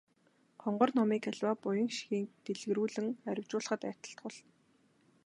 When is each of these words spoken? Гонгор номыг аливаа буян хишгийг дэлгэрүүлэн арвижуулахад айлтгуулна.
Гонгор 0.61 0.89
номыг 0.97 1.23
аливаа 1.29 1.55
буян 1.61 1.89
хишгийг 1.93 2.27
дэлгэрүүлэн 2.43 3.07
арвижуулахад 3.29 3.81
айлтгуулна. 3.87 4.43